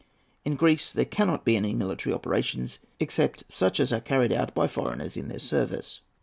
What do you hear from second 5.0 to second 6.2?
in their service."